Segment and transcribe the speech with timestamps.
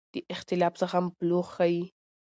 [0.13, 1.83] د اختلاف زغم بلوغ ښيي